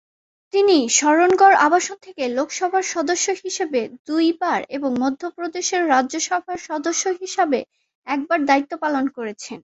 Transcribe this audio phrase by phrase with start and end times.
[0.53, 7.59] তিনি শরণগড় আসন থেকে লোকসভার সদস্য হিসাবে দুইবার এবং মধ্যপ্রদেশের রাজ্যসভার সদস্য হিসাবে
[8.07, 9.59] একবার দায়িত্ব পালন করেছেন।